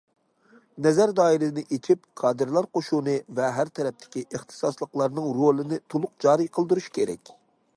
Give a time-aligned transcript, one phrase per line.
[0.83, 7.35] نەزەر دائىرىنى ئېچىپ، كادىرلار قوشۇنى ۋە ھەر تەرەپتىكى ئىختىساسلىقلارنىڭ رولىنى تولۇق جارى قىلدۇرۇش كېرەك.